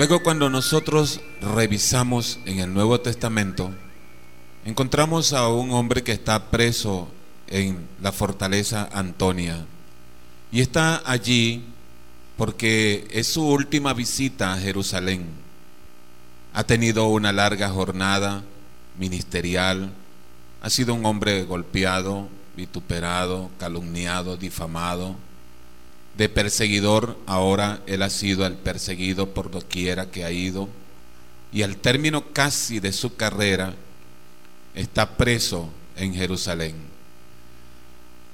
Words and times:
Luego 0.00 0.22
cuando 0.22 0.48
nosotros 0.48 1.20
revisamos 1.42 2.38
en 2.46 2.60
el 2.60 2.72
Nuevo 2.72 3.02
Testamento, 3.02 3.70
encontramos 4.64 5.34
a 5.34 5.48
un 5.48 5.72
hombre 5.72 6.02
que 6.02 6.12
está 6.12 6.50
preso 6.50 7.06
en 7.48 7.86
la 8.00 8.10
fortaleza 8.10 8.88
Antonia. 8.94 9.66
Y 10.50 10.62
está 10.62 11.02
allí 11.04 11.66
porque 12.38 13.08
es 13.10 13.26
su 13.26 13.46
última 13.46 13.92
visita 13.92 14.54
a 14.54 14.58
Jerusalén. 14.58 15.26
Ha 16.54 16.64
tenido 16.64 17.06
una 17.08 17.30
larga 17.30 17.68
jornada 17.68 18.42
ministerial, 18.98 19.92
ha 20.62 20.70
sido 20.70 20.94
un 20.94 21.04
hombre 21.04 21.44
golpeado, 21.44 22.26
vituperado, 22.56 23.50
calumniado, 23.58 24.38
difamado. 24.38 25.14
De 26.16 26.28
perseguidor, 26.28 27.16
ahora 27.26 27.82
él 27.86 28.02
ha 28.02 28.10
sido 28.10 28.46
el 28.46 28.54
perseguido 28.54 29.30
por 29.30 29.50
doquiera 29.50 30.10
que 30.10 30.24
ha 30.24 30.30
ido. 30.30 30.68
Y 31.52 31.62
al 31.62 31.76
término 31.76 32.32
casi 32.32 32.80
de 32.80 32.92
su 32.92 33.16
carrera, 33.16 33.74
está 34.74 35.16
preso 35.16 35.70
en 35.96 36.14
Jerusalén. 36.14 36.74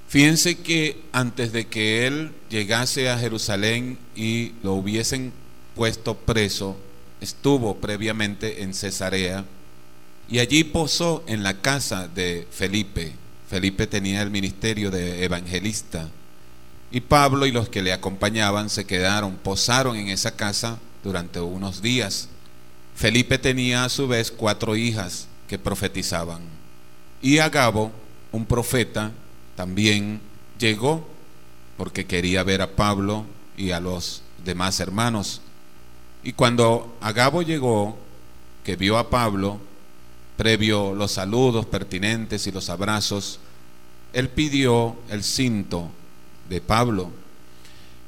Fíjense 0.09 0.59
que 0.59 1.03
antes 1.13 1.53
de 1.53 1.67
que 1.67 2.07
él 2.07 2.33
llegase 2.49 3.11
a 3.11 3.19
Jerusalén 3.19 3.99
y 4.15 4.53
lo 4.63 4.75
hubiesen 4.75 5.33
puesto 5.75 6.15
preso, 6.17 6.77
estuvo 7.21 7.77
previamente 7.79 8.63
en 8.63 8.73
Cesarea 8.73 9.45
y 10.29 10.39
allí 10.39 10.65
posó 10.65 11.25
en 11.27 11.43
la 11.43 11.61
casa 11.61 12.09
de 12.09 12.47
Felipe. 12.51 13.13
Felipe 13.49 13.87
tenía 13.87 14.23
el 14.23 14.31
ministerio 14.31 14.91
de 14.91 15.25
evangelista 15.25 16.11
y 16.91 17.01
Pablo 17.01 17.47
y 17.47 17.53
los 17.53 17.69
que 17.69 17.83
le 17.83 17.93
acompañaban 17.93 18.71
se 18.71 18.87
quedaron, 18.87 19.37
posaron 19.37 19.97
en 19.97 20.09
esa 20.09 20.37
casa 20.37 20.79
durante 21.03 21.41
unos 21.41 21.83
días. 21.83 22.29
Felipe 22.95 23.39
tenía 23.39 23.85
a 23.85 23.89
su 23.89 24.09
vez 24.09 24.31
cuatro 24.31 24.77
hijas 24.77 25.29
que 25.49 25.59
profetizaban. 25.59 26.41
Y 27.21 27.39
Agabo, 27.39 27.93
un 28.33 28.47
profeta, 28.47 29.13
también 29.57 30.21
llegó 30.59 31.07
porque 31.77 32.07
quería 32.07 32.43
ver 32.43 32.63
a 32.63 32.75
Pablo 32.75 33.25
y 33.57 33.71
a 33.73 33.81
los 33.81 34.23
demás 34.45 34.81
hermanos. 34.81 35.43
Y 36.23 36.33
cuando 36.33 36.97
Agabo 37.01 37.43
llegó, 37.43 37.99
que 38.65 38.77
vio 38.77 38.99
a 38.99 39.11
Pablo, 39.11 39.61
previo 40.37 40.95
los 40.95 41.13
saludos 41.13 41.67
pertinentes 41.67 42.47
y 42.47 42.53
los 42.53 42.69
abrazos, 42.69 43.39
él 44.13 44.29
pidió 44.29 44.97
el 45.11 45.23
cinto 45.23 45.91
de 46.49 46.61
Pablo 46.61 47.11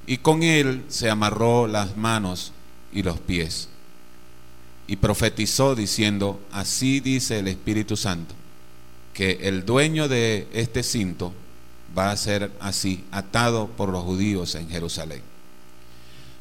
y 0.06 0.18
con 0.18 0.42
él 0.42 0.84
se 0.88 1.10
amarró 1.10 1.66
las 1.66 1.96
manos 1.96 2.52
y 2.92 3.02
los 3.02 3.20
pies 3.20 3.68
y 4.88 4.96
profetizó 4.96 5.74
diciendo, 5.74 6.40
así 6.50 7.00
dice 7.00 7.38
el 7.38 7.48
Espíritu 7.48 7.96
Santo, 7.96 8.34
que 9.12 9.38
el 9.42 9.66
dueño 9.66 10.08
de 10.08 10.48
este 10.52 10.82
cinto 10.82 11.34
va 11.96 12.10
a 12.10 12.16
ser 12.16 12.50
así, 12.58 13.04
atado 13.12 13.68
por 13.68 13.90
los 13.90 14.02
judíos 14.02 14.54
en 14.54 14.68
Jerusalén. 14.70 15.20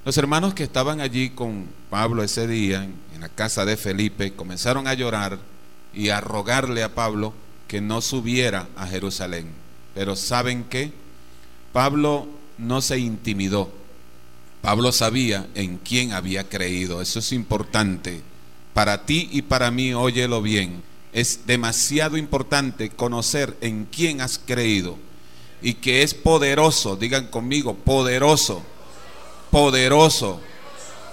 Los 0.06 0.18
hermanos 0.18 0.54
que 0.54 0.64
estaban 0.64 1.02
allí 1.02 1.32
con 1.32 1.68
Pablo 1.90 2.24
ese 2.24 2.48
día, 2.48 2.88
en 3.14 3.20
la 3.20 3.28
casa 3.28 3.66
de 3.66 3.76
Felipe, 3.76 4.32
comenzaron 4.32 4.88
a 4.88 4.94
llorar 4.94 5.40
y 5.94 6.10
a 6.10 6.22
rogarle 6.22 6.84
a 6.84 6.96
Pablo 6.96 7.34
que 7.68 7.82
no 7.82 8.00
subiera 8.00 8.70
a 8.78 8.88
Jerusalén. 8.88 9.50
Pero 9.94 10.16
¿saben 10.16 10.64
qué? 10.64 10.94
Pablo 11.78 12.28
no 12.58 12.82
se 12.82 12.98
intimidó. 12.98 13.72
Pablo 14.64 14.92
sabía 14.92 15.46
en 15.54 15.78
quién 15.78 16.12
había 16.12 16.50
creído. 16.50 17.04
Eso 17.04 17.20
es 17.20 17.32
importante. 17.32 18.24
Para 18.74 19.06
ti 19.06 19.30
y 19.32 19.44
para 19.44 19.70
mí, 19.70 19.94
óyelo 19.94 20.42
bien, 20.42 20.82
es 21.14 21.46
demasiado 21.46 22.18
importante 22.18 22.90
conocer 22.90 23.56
en 23.62 23.86
quién 23.86 24.22
has 24.22 24.40
creído 24.40 24.98
y 25.62 25.76
que 25.76 26.02
es 26.02 26.16
poderoso, 26.16 26.96
digan 26.96 27.28
conmigo, 27.28 27.76
poderoso, 27.76 28.64
poderoso 29.52 30.42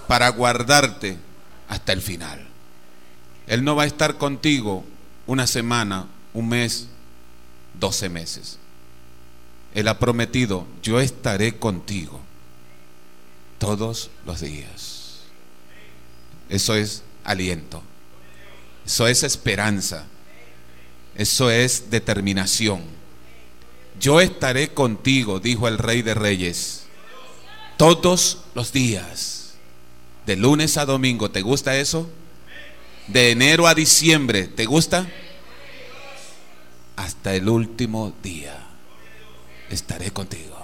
para 0.08 0.30
guardarte 0.30 1.18
hasta 1.68 1.92
el 1.92 2.00
final. 2.00 2.42
Él 3.46 3.64
no 3.64 3.76
va 3.76 3.82
a 3.82 3.86
estar 3.86 4.16
contigo 4.16 4.82
una 5.26 5.46
semana, 5.46 6.06
un 6.32 6.48
mes, 6.48 6.88
doce 7.78 8.08
meses. 8.08 8.58
Él 9.74 9.88
ha 9.88 9.98
prometido, 9.98 10.66
yo 10.82 11.00
estaré 11.00 11.58
contigo 11.58 12.20
todos 13.58 14.10
los 14.24 14.40
días. 14.40 15.22
Eso 16.48 16.76
es 16.76 17.02
aliento. 17.24 17.82
Eso 18.86 19.08
es 19.08 19.24
esperanza. 19.24 20.06
Eso 21.16 21.50
es 21.50 21.90
determinación. 21.90 22.82
Yo 23.98 24.20
estaré 24.20 24.68
contigo, 24.68 25.40
dijo 25.40 25.66
el 25.66 25.78
Rey 25.78 26.02
de 26.02 26.14
Reyes, 26.14 26.84
todos 27.76 28.42
los 28.54 28.72
días, 28.72 29.54
de 30.26 30.36
lunes 30.36 30.76
a 30.76 30.84
domingo. 30.84 31.30
¿Te 31.30 31.42
gusta 31.42 31.76
eso? 31.76 32.08
De 33.08 33.32
enero 33.32 33.66
a 33.66 33.74
diciembre. 33.74 34.46
¿Te 34.46 34.66
gusta? 34.66 35.08
Hasta 36.96 37.34
el 37.34 37.48
último 37.48 38.12
día 38.22 38.63
estaré 39.70 40.10
contigo. 40.10 40.56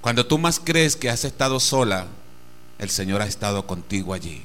Cuando 0.00 0.26
tú 0.26 0.38
más 0.38 0.60
crees 0.62 0.96
que 0.96 1.10
has 1.10 1.24
estado 1.24 1.58
sola, 1.58 2.06
el 2.78 2.90
Señor 2.90 3.22
ha 3.22 3.26
estado 3.26 3.66
contigo 3.66 4.14
allí. 4.14 4.42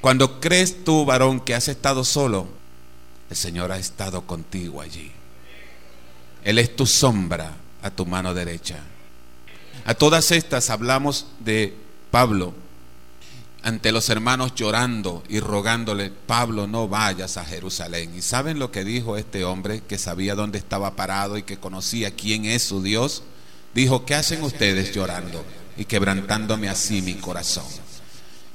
Cuando 0.00 0.40
crees 0.40 0.84
tú, 0.84 1.04
varón, 1.04 1.40
que 1.40 1.54
has 1.54 1.68
estado 1.68 2.04
solo, 2.04 2.48
el 3.30 3.36
Señor 3.36 3.70
ha 3.70 3.78
estado 3.78 4.26
contigo 4.26 4.80
allí. 4.80 5.12
Él 6.44 6.58
es 6.58 6.74
tu 6.74 6.86
sombra 6.86 7.52
a 7.82 7.90
tu 7.90 8.04
mano 8.06 8.34
derecha. 8.34 8.80
A 9.84 9.94
todas 9.94 10.32
estas 10.32 10.70
hablamos 10.70 11.26
de 11.38 11.76
Pablo 12.10 12.52
ante 13.62 13.92
los 13.92 14.08
hermanos 14.08 14.54
llorando 14.54 15.22
y 15.28 15.40
rogándole, 15.40 16.10
Pablo, 16.10 16.66
no 16.66 16.88
vayas 16.88 17.36
a 17.36 17.44
Jerusalén. 17.44 18.12
¿Y 18.16 18.22
saben 18.22 18.58
lo 18.58 18.70
que 18.70 18.84
dijo 18.84 19.16
este 19.16 19.44
hombre 19.44 19.82
que 19.86 19.98
sabía 19.98 20.34
dónde 20.34 20.58
estaba 20.58 20.96
parado 20.96 21.36
y 21.36 21.42
que 21.42 21.58
conocía 21.58 22.10
quién 22.10 22.44
es 22.44 22.62
su 22.62 22.82
Dios? 22.82 23.22
Dijo, 23.74 24.04
¿qué 24.04 24.14
hacen 24.14 24.42
ustedes 24.42 24.94
llorando? 24.94 25.44
y 25.76 25.84
quebrantándome 25.84 26.68
así 26.68 27.02
mi 27.02 27.14
corazón. 27.14 27.64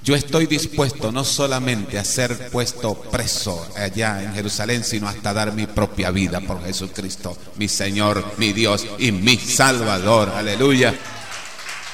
Yo 0.03 0.16
estoy 0.16 0.45
dispuesto 0.45 1.12
no 1.12 1.25
solamente 1.25 2.00
a 2.00 2.06
ser 2.06 2.50
puesto 2.50 2.95
preso 2.95 3.68
allá 3.75 4.24
en 4.24 4.34
Jerusalén, 4.34 4.84
sino 4.84 5.07
hasta 5.07 5.34
dar 5.34 5.53
mi 5.53 5.66
propia 5.66 6.12
vida 6.12 6.39
por 6.39 6.63
Jesucristo, 6.63 7.35
mi 7.57 7.68
Señor, 7.68 8.35
mi 8.38 8.53
Dios 8.53 8.85
y 9.00 9.12
mi 9.12 9.38
Salvador. 9.38 10.29
Aleluya. 10.29 10.94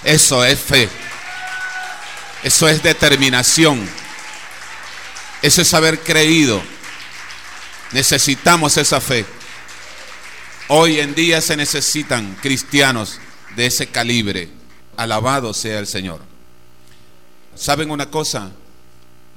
Eso 0.04 0.44
es 0.44 0.60
fe. 0.60 0.90
Eso 2.44 2.68
es 2.68 2.84
determinación. 2.84 3.88
Eso 5.42 5.62
es 5.62 5.74
haber 5.74 6.00
creído. 6.00 6.62
Necesitamos 7.92 8.78
esa 8.78 9.00
fe. 9.00 9.26
Hoy 10.68 11.00
en 11.00 11.14
día 11.14 11.42
se 11.42 11.58
necesitan 11.58 12.36
cristianos 12.42 13.20
de 13.56 13.68
ese 13.68 13.88
calibre 13.88 14.50
Alabado 14.98 15.54
sea 15.54 15.80
el 15.80 15.88
Señor. 15.88 16.22
¿Saben 17.56 17.90
una 17.90 18.10
cosa? 18.12 18.52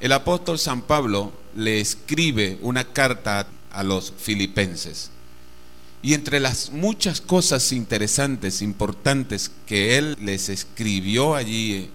El 0.00 0.12
apóstol 0.12 0.58
San 0.58 0.82
Pablo 0.82 1.32
le 1.54 1.80
escribe 1.80 2.58
una 2.60 2.84
carta 2.84 3.48
a 3.70 3.82
los 3.82 4.12
filipenses. 4.18 5.10
Y 6.02 6.12
entre 6.12 6.40
las 6.40 6.70
muchas 6.70 7.20
cosas 7.20 7.72
interesantes, 7.72 8.60
importantes 8.60 9.50
que 9.66 9.96
él 9.96 10.16
les 10.20 10.50
escribió 10.50 11.34
allí, 11.34 11.90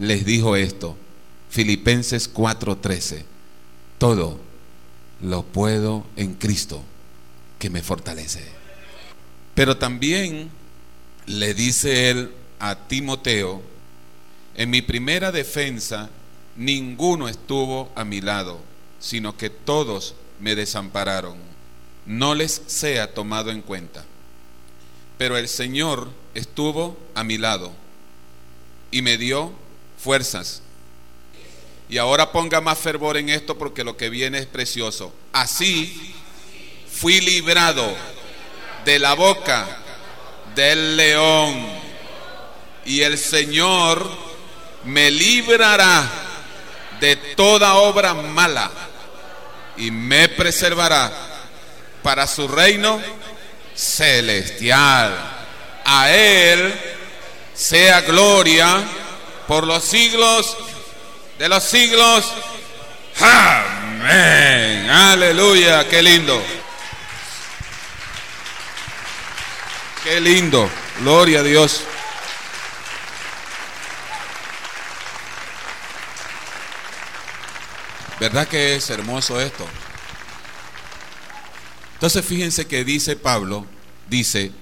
les 0.00 0.24
dijo 0.24 0.56
esto. 0.56 0.96
Filipenses 1.50 2.32
4:13. 2.32 3.24
Todo 3.98 4.40
lo 5.20 5.42
puedo 5.44 6.06
en 6.16 6.34
Cristo 6.34 6.82
que 7.58 7.70
me 7.70 7.82
fortalece. 7.82 8.42
Pero 9.54 9.76
también 9.76 10.50
le 11.26 11.52
dice 11.52 12.10
él 12.10 12.32
a 12.58 12.74
Timoteo, 12.88 13.62
en 14.56 14.70
mi 14.70 14.80
primera 14.80 15.32
defensa 15.32 16.08
ninguno 16.56 17.28
estuvo 17.28 17.92
a 17.94 18.04
mi 18.04 18.22
lado, 18.22 18.60
sino 19.00 19.36
que 19.36 19.50
todos 19.50 20.14
me 20.40 20.54
desampararon. 20.54 21.36
No 22.06 22.34
les 22.34 22.62
sea 22.66 23.12
tomado 23.12 23.50
en 23.50 23.60
cuenta. 23.60 24.04
Pero 25.18 25.36
el 25.36 25.48
Señor 25.48 26.10
estuvo 26.34 26.96
a 27.14 27.22
mi 27.22 27.36
lado 27.36 27.72
y 28.90 29.02
me 29.02 29.18
dio 29.18 29.52
fuerzas. 30.02 30.62
Y 31.88 31.98
ahora 31.98 32.30
ponga 32.32 32.60
más 32.60 32.78
fervor 32.78 33.16
en 33.16 33.28
esto 33.28 33.58
porque 33.58 33.84
lo 33.84 33.96
que 33.96 34.10
viene 34.10 34.38
es 34.38 34.46
precioso. 34.46 35.12
Así 35.32 36.14
fui 36.90 37.20
librado 37.20 37.94
de 38.84 38.98
la 38.98 39.14
boca 39.14 39.66
del 40.54 40.96
león 40.96 41.66
y 42.84 43.02
el 43.02 43.18
Señor 43.18 44.08
me 44.84 45.10
librará 45.10 46.08
de 47.00 47.16
toda 47.16 47.74
obra 47.74 48.14
mala 48.14 48.70
y 49.76 49.90
me 49.90 50.28
preservará 50.28 51.10
para 52.02 52.26
su 52.26 52.46
reino 52.46 53.00
celestial. 53.74 55.14
A 55.84 56.10
Él 56.10 56.72
sea 57.54 58.02
gloria 58.02 58.84
por 59.50 59.66
los 59.66 59.82
siglos 59.82 60.56
de 61.36 61.48
los 61.48 61.64
siglos. 61.64 62.24
Amén. 63.18 64.88
Aleluya. 64.88 65.88
Qué 65.88 66.00
lindo. 66.04 66.40
Qué 70.04 70.20
lindo. 70.20 70.70
Gloria 71.00 71.40
a 71.40 71.42
Dios. 71.42 71.82
¿Verdad 78.20 78.46
que 78.46 78.76
es 78.76 78.88
hermoso 78.88 79.40
esto? 79.40 79.66
Entonces 81.94 82.24
fíjense 82.24 82.68
que 82.68 82.84
dice 82.84 83.16
Pablo, 83.16 83.66
dice, 84.08 84.52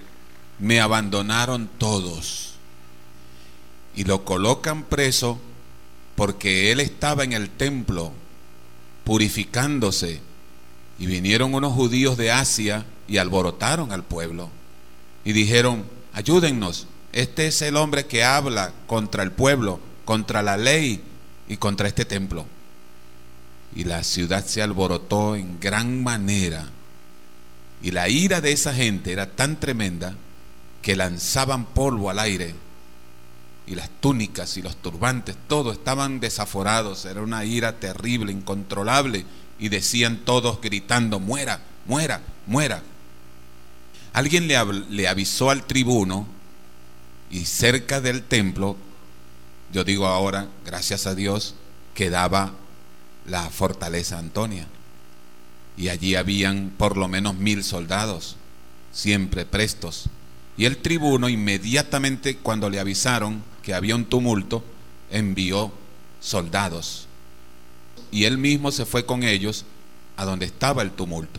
me 0.59 0.81
abandonaron 0.81 1.69
todos 1.77 2.58
y 3.95 4.05
lo 4.05 4.25
colocan 4.25 4.85
preso 4.85 5.39
porque 6.15 6.73
él 6.73 6.81
estaba 6.81 7.25
en 7.25 7.33
el 7.33 7.51
templo 7.51 8.13
purificándose 9.05 10.21
y 10.99 11.07
vinieron 11.07 11.55
unos 11.55 11.73
judíos 11.73 12.17
de 12.17 12.31
Asia 12.31 12.85
y 13.07 13.19
alborotaron 13.19 13.93
al 13.93 14.05
pueblo 14.05 14.51
y 15.25 15.33
dijeron, 15.33 15.85
ayúdennos, 16.13 16.87
este 17.13 17.47
es 17.47 17.63
el 17.63 17.77
hombre 17.77 18.07
que 18.07 18.25
habla 18.25 18.73
contra 18.87 19.23
el 19.23 19.33
pueblo, 19.33 19.81
contra 20.05 20.43
la 20.43 20.57
ley 20.57 21.03
y 21.49 21.57
contra 21.57 21.89
este 21.89 22.05
templo. 22.05 22.47
Y 23.75 23.85
la 23.85 24.03
ciudad 24.05 24.45
se 24.45 24.63
alborotó 24.63 25.37
en 25.37 25.61
gran 25.61 26.03
manera. 26.03 26.69
Y 27.83 27.91
la 27.91 28.09
ira 28.09 28.41
de 28.41 28.53
esa 28.53 28.75
gente 28.75 29.13
era 29.13 29.27
tan 29.27 29.61
tremenda 29.61 30.15
que 30.83 30.97
lanzaban 30.97 31.67
polvo 31.67 32.11
al 32.11 32.19
aire. 32.19 32.55
Y 33.69 33.75
las 33.75 33.91
túnicas 34.01 34.57
y 34.57 34.63
los 34.63 34.77
turbantes, 34.77 35.37
todo 35.47 35.73
estaban 35.73 36.21
desaforados. 36.21 37.05
Era 37.05 37.21
una 37.21 37.45
ira 37.45 37.79
terrible, 37.79 38.33
incontrolable. 38.33 39.27
Y 39.59 39.69
decían 39.69 40.25
todos 40.25 40.61
gritando, 40.61 41.21
muera, 41.21 41.61
muera, 41.85 42.23
muera. 42.47 42.83
Alguien 44.15 44.49
le, 44.49 44.57
le 44.89 45.07
avisó 45.07 45.51
al 45.51 45.65
tribuno 45.65 46.27
y 47.31 47.45
cerca 47.45 48.01
del 48.01 48.23
templo, 48.23 48.77
yo 49.73 49.85
digo 49.85 50.07
ahora, 50.07 50.49
gracias 50.65 51.07
a 51.07 51.15
Dios, 51.15 51.55
quedaba 51.95 52.55
la 53.27 53.51
fortaleza 53.51 54.19
Antonia. 54.19 54.67
Y 55.77 55.91
allí 55.91 56.15
habían 56.15 56.73
por 56.77 56.97
lo 56.97 57.07
menos 57.07 57.35
mil 57.35 57.63
soldados, 57.63 58.37
siempre 58.93 59.45
prestos. 59.45 60.09
Y 60.57 60.65
el 60.65 60.79
tribuno 60.79 61.29
inmediatamente 61.29 62.39
cuando 62.39 62.71
le 62.71 62.81
avisaron 62.81 63.45
que 63.69 63.75
había 63.75 63.97
un 63.97 64.07
tumulto, 64.07 64.65
envió 65.11 65.71
soldados. 66.21 67.07
Y 68.11 68.25
él 68.25 68.39
mismo 68.39 68.73
se 68.73 68.87
fue 68.87 69.05
con 69.05 69.25
ellos 69.25 69.67
a 70.17 70.25
donde 70.25 70.47
estaba 70.47 70.81
el 70.81 70.91
tumulto. 70.91 71.39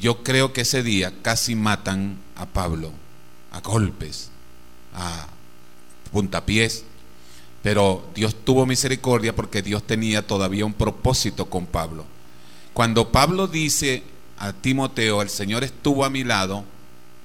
Yo 0.00 0.24
creo 0.24 0.52
que 0.52 0.62
ese 0.62 0.82
día 0.82 1.12
casi 1.22 1.54
matan 1.54 2.18
a 2.34 2.46
Pablo, 2.46 2.90
a 3.52 3.60
golpes, 3.60 4.32
a 4.94 5.28
puntapiés, 6.10 6.82
pero 7.62 8.04
Dios 8.12 8.34
tuvo 8.44 8.66
misericordia 8.66 9.32
porque 9.32 9.62
Dios 9.62 9.84
tenía 9.84 10.26
todavía 10.26 10.66
un 10.66 10.74
propósito 10.74 11.46
con 11.46 11.66
Pablo. 11.66 12.04
Cuando 12.74 13.12
Pablo 13.12 13.46
dice 13.46 14.02
a 14.38 14.52
Timoteo, 14.52 15.22
el 15.22 15.28
Señor 15.28 15.62
estuvo 15.62 16.04
a 16.04 16.10
mi 16.10 16.24
lado, 16.24 16.64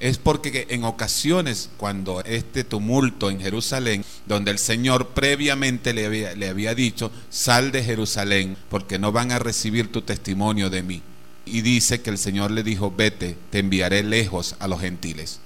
es 0.01 0.17
porque 0.17 0.65
en 0.69 0.83
ocasiones 0.83 1.69
cuando 1.77 2.23
este 2.23 2.63
tumulto 2.63 3.29
en 3.29 3.39
Jerusalén, 3.39 4.03
donde 4.25 4.49
el 4.49 4.57
Señor 4.57 5.09
previamente 5.09 5.93
le 5.93 6.07
había, 6.07 6.33
le 6.33 6.49
había 6.49 6.73
dicho, 6.73 7.11
sal 7.29 7.71
de 7.71 7.83
Jerusalén, 7.83 8.57
porque 8.69 8.97
no 8.97 9.11
van 9.11 9.31
a 9.31 9.37
recibir 9.37 9.91
tu 9.91 10.01
testimonio 10.01 10.71
de 10.71 10.81
mí. 10.81 11.03
Y 11.45 11.61
dice 11.61 12.01
que 12.01 12.09
el 12.09 12.17
Señor 12.17 12.49
le 12.49 12.63
dijo, 12.63 12.91
vete, 12.95 13.37
te 13.51 13.59
enviaré 13.59 14.01
lejos 14.01 14.55
a 14.57 14.67
los 14.67 14.81
gentiles. 14.81 15.39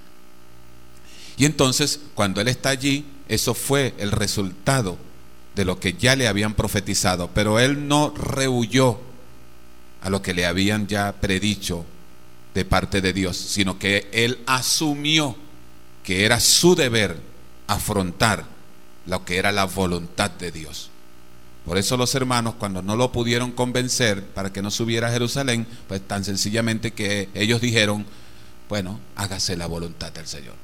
Y 1.36 1.44
entonces, 1.44 2.00
cuando 2.14 2.40
él 2.40 2.48
está 2.48 2.70
allí, 2.70 3.04
eso 3.28 3.52
fue 3.52 3.92
el 3.98 4.10
resultado 4.10 4.96
de 5.54 5.66
lo 5.66 5.78
que 5.78 5.92
ya 5.92 6.16
le 6.16 6.28
habían 6.28 6.54
profetizado, 6.54 7.30
pero 7.34 7.60
él 7.60 7.88
no 7.88 8.14
rehuyó 8.16 9.00
a 10.00 10.08
lo 10.08 10.22
que 10.22 10.32
le 10.32 10.46
habían 10.46 10.86
ya 10.86 11.12
predicho 11.12 11.84
de 12.56 12.64
parte 12.64 13.02
de 13.02 13.12
Dios, 13.12 13.36
sino 13.36 13.78
que 13.78 14.08
él 14.12 14.38
asumió 14.46 15.36
que 16.02 16.24
era 16.24 16.40
su 16.40 16.74
deber 16.74 17.20
afrontar 17.66 18.46
lo 19.04 19.26
que 19.26 19.36
era 19.36 19.52
la 19.52 19.66
voluntad 19.66 20.30
de 20.30 20.50
Dios. 20.52 20.88
Por 21.66 21.76
eso 21.76 21.98
los 21.98 22.14
hermanos, 22.14 22.54
cuando 22.54 22.80
no 22.80 22.96
lo 22.96 23.12
pudieron 23.12 23.52
convencer 23.52 24.24
para 24.24 24.54
que 24.54 24.62
no 24.62 24.70
subiera 24.70 25.08
a 25.08 25.12
Jerusalén, 25.12 25.66
pues 25.86 26.00
tan 26.00 26.24
sencillamente 26.24 26.94
que 26.94 27.28
ellos 27.34 27.60
dijeron, 27.60 28.06
bueno, 28.70 29.00
hágase 29.16 29.54
la 29.58 29.66
voluntad 29.66 30.10
del 30.12 30.26
Señor. 30.26 30.54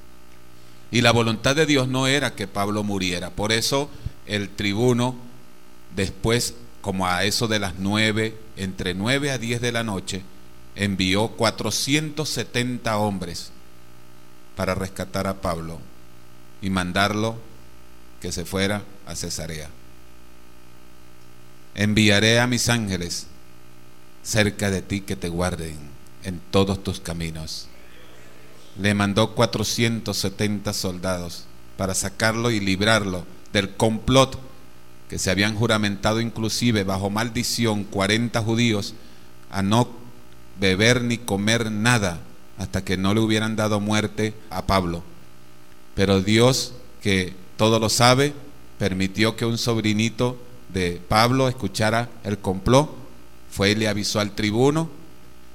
Y 0.90 1.02
la 1.02 1.12
voluntad 1.12 1.54
de 1.54 1.66
Dios 1.66 1.88
no 1.88 2.06
era 2.06 2.34
que 2.34 2.48
Pablo 2.48 2.84
muriera. 2.84 3.28
Por 3.28 3.52
eso 3.52 3.90
el 4.26 4.48
tribuno, 4.48 5.14
después, 5.94 6.54
como 6.80 7.06
a 7.06 7.24
eso 7.24 7.48
de 7.48 7.58
las 7.58 7.74
nueve, 7.78 8.38
entre 8.56 8.94
nueve 8.94 9.30
a 9.30 9.36
diez 9.36 9.60
de 9.60 9.72
la 9.72 9.84
noche, 9.84 10.22
envió 10.76 11.28
470 11.28 12.96
hombres 12.98 13.50
para 14.56 14.74
rescatar 14.74 15.26
a 15.26 15.40
Pablo 15.40 15.80
y 16.60 16.70
mandarlo 16.70 17.36
que 18.20 18.32
se 18.32 18.44
fuera 18.44 18.82
a 19.06 19.14
Cesarea. 19.14 19.68
Enviaré 21.74 22.40
a 22.40 22.46
mis 22.46 22.68
ángeles 22.68 23.26
cerca 24.22 24.70
de 24.70 24.82
ti 24.82 25.00
que 25.00 25.16
te 25.16 25.28
guarden 25.28 25.76
en 26.22 26.40
todos 26.50 26.82
tus 26.84 27.00
caminos 27.00 27.68
le 28.78 28.94
mandó 28.94 29.34
470 29.34 30.72
soldados 30.72 31.44
para 31.76 31.94
sacarlo 31.94 32.50
y 32.50 32.60
librarlo 32.60 33.26
del 33.52 33.74
complot 33.76 34.38
que 35.08 35.18
se 35.18 35.30
habían 35.30 35.54
juramentado 35.54 36.20
inclusive 36.20 36.84
bajo 36.84 37.10
maldición 37.10 37.84
40 37.84 38.40
judíos 38.42 38.94
a 39.50 39.62
no 39.62 40.01
beber 40.62 41.02
ni 41.02 41.18
comer 41.18 41.70
nada 41.70 42.20
hasta 42.56 42.84
que 42.84 42.96
no 42.96 43.12
le 43.12 43.20
hubieran 43.20 43.56
dado 43.56 43.80
muerte 43.80 44.32
a 44.48 44.66
Pablo. 44.66 45.02
Pero 45.94 46.22
Dios, 46.22 46.72
que 47.02 47.34
todo 47.56 47.78
lo 47.78 47.88
sabe, 47.88 48.32
permitió 48.78 49.36
que 49.36 49.44
un 49.44 49.58
sobrinito 49.58 50.38
de 50.72 51.02
Pablo 51.08 51.48
escuchara 51.48 52.08
el 52.24 52.38
complot, 52.38 52.88
fue 53.50 53.72
y 53.72 53.74
le 53.74 53.88
avisó 53.88 54.20
al 54.20 54.30
tribuno 54.30 54.88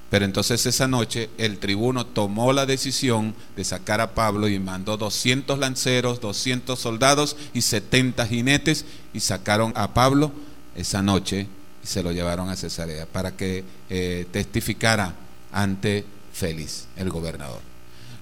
pero 0.10 0.24
entonces 0.24 0.66
esa 0.66 0.88
noche 0.88 1.30
el 1.38 1.58
tribuno 1.58 2.06
tomó 2.06 2.54
la 2.54 2.66
decisión 2.66 3.36
de 3.58 3.64
sacar 3.66 4.00
a 4.00 4.14
Pablo 4.14 4.48
y 4.48 4.58
mandó 4.58 4.96
200 4.96 5.60
lanceros, 5.60 6.22
200 6.22 6.80
soldados 6.80 7.36
y 7.54 7.62
70 7.62 8.26
jinetes 8.26 8.86
y 9.14 9.20
sacaron 9.20 9.74
a 9.76 9.94
Pablo 9.94 10.32
esa 10.76 11.02
noche 11.02 11.48
se 11.88 12.04
lo 12.04 12.12
llevaron 12.12 12.50
a 12.50 12.56
Cesarea 12.56 13.06
para 13.06 13.38
que 13.38 13.64
eh, 13.90 14.28
testificara 14.32 15.16
ante 15.54 16.04
Félix, 16.34 16.88
el 16.98 17.10
gobernador. 17.10 17.62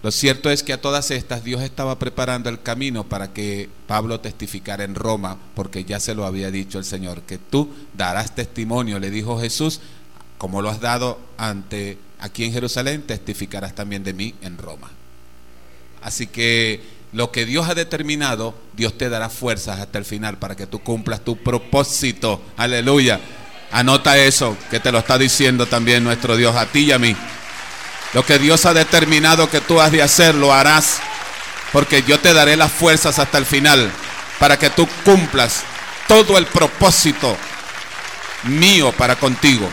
Lo 0.04 0.12
cierto 0.12 0.52
es 0.52 0.62
que 0.62 0.72
a 0.72 0.80
todas 0.82 1.10
estas 1.10 1.44
Dios 1.44 1.64
estaba 1.64 1.98
preparando 1.98 2.50
el 2.50 2.62
camino 2.62 3.06
para 3.06 3.34
que 3.34 3.68
Pablo 3.88 4.20
testificara 4.20 4.84
en 4.84 4.94
Roma, 4.94 5.40
porque 5.56 5.84
ya 5.84 6.00
se 6.00 6.14
lo 6.14 6.26
había 6.26 6.52
dicho 6.52 6.78
el 6.78 6.86
Señor, 6.86 7.24
que 7.24 7.40
tú 7.40 7.74
darás 7.98 8.36
testimonio, 8.36 9.00
le 9.00 9.10
dijo 9.10 9.40
Jesús, 9.40 9.82
como 10.38 10.62
lo 10.62 10.70
has 10.70 10.80
dado 10.80 11.18
ante 11.38 11.98
aquí 12.20 12.44
en 12.44 12.54
Jerusalén, 12.54 13.02
testificarás 13.02 13.74
también 13.74 14.04
de 14.04 14.14
mí 14.14 14.36
en 14.42 14.60
Roma. 14.60 14.92
Así 16.04 16.28
que 16.28 16.84
lo 17.14 17.32
que 17.32 17.48
Dios 17.48 17.68
ha 17.68 17.74
determinado, 17.74 18.54
Dios 18.76 18.96
te 19.00 19.10
dará 19.10 19.30
fuerzas 19.30 19.80
hasta 19.80 19.98
el 19.98 20.06
final 20.06 20.38
para 20.38 20.56
que 20.56 20.68
tú 20.68 20.84
cumplas 20.84 21.22
tu 21.22 21.38
propósito. 21.38 22.44
Aleluya. 22.58 23.20
Anota 23.76 24.18
eso 24.18 24.58
que 24.72 24.80
te 24.80 24.92
lo 24.92 25.00
está 25.00 25.18
diciendo 25.18 25.66
también 25.66 26.04
nuestro 26.04 26.36
Dios 26.36 26.56
a 26.56 26.66
ti 26.66 26.86
y 26.86 26.92
a 26.92 27.00
mí. 27.00 27.16
Lo 28.14 28.26
que 28.26 28.40
Dios 28.40 28.66
ha 28.66 28.74
determinado 28.74 29.50
que 29.50 29.62
tú 29.62 29.82
has 29.82 29.92
de 29.92 30.02
hacer, 30.02 30.34
lo 30.34 30.54
harás. 30.54 31.00
Porque 31.72 32.02
yo 32.04 32.20
te 32.20 32.34
daré 32.34 32.56
las 32.56 32.72
fuerzas 32.72 33.20
hasta 33.20 33.38
el 33.38 33.46
final 33.46 33.92
para 34.40 34.58
que 34.58 34.70
tú 34.70 34.88
cumplas 35.04 35.64
todo 36.08 36.38
el 36.38 36.46
propósito 36.46 37.36
mío 38.44 38.92
para 38.94 39.18
contigo 39.18 39.70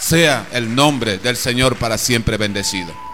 sea 0.00 0.46
el 0.52 0.74
nombre 0.74 1.18
del 1.18 1.36
Señor 1.36 1.76
para 1.76 1.98
siempre 1.98 2.36
bendecido. 2.36 3.09